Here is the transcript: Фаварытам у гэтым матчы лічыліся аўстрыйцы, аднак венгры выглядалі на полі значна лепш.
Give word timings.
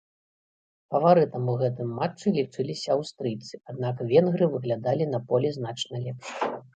Фаварытам 0.93 1.43
у 1.51 1.53
гэтым 1.63 1.91
матчы 1.99 2.27
лічыліся 2.37 2.89
аўстрыйцы, 2.95 3.53
аднак 3.73 4.01
венгры 4.13 4.45
выглядалі 4.55 5.07
на 5.13 5.19
полі 5.29 5.53
значна 5.59 6.01
лепш. 6.07 6.33